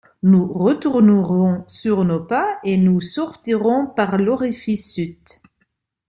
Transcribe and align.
Nous 0.23 0.51
retournerons 0.51 1.63
sur 1.67 2.03
nos 2.05 2.23
pas, 2.23 2.57
et 2.63 2.75
nous 2.77 3.01
sortirons 3.01 3.85
par 3.85 4.17
l’orifice 4.17 4.93
sud. 4.95 5.15